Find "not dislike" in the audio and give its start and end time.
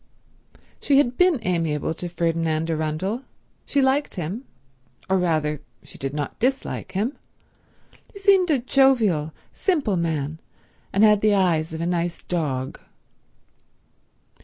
6.15-6.93